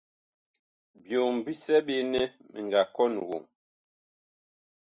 [1.03, 3.43] Byom bisɛ ɓe nɛ mi nga kɔn woŋ.